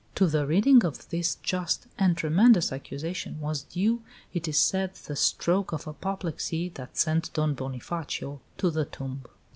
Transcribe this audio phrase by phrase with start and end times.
[0.15, 4.01] To the reading of this just and tremendous accusation was due,
[4.33, 9.25] it is said, the stroke of apoplexy that sent Don Bonifacio to the tomb.